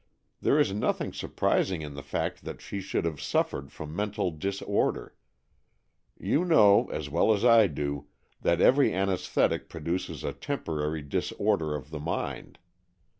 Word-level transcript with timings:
There 0.41 0.59
is 0.59 0.73
nothing 0.73 1.13
sur 1.13 1.27
prising 1.27 1.83
in 1.83 1.93
the 1.93 2.01
fact 2.01 2.43
that 2.43 2.59
she 2.59 2.81
should 2.81 3.05
have 3.05 3.21
suffered 3.21 3.71
from 3.71 3.95
mental 3.95 4.31
disorder. 4.31 5.13
You 6.17 6.43
know, 6.43 6.87
as 6.89 7.07
well 7.07 7.31
as 7.31 7.45
I 7.45 7.67
do, 7.67 8.07
that 8.41 8.59
every 8.61 8.91
anaesthetic 8.91 9.69
pro 9.69 9.81
duces 9.81 10.23
a 10.23 10.33
temporary 10.33 11.03
disorder 11.03 11.75
of 11.75 11.91
the 11.91 11.99
mind. 11.99 12.57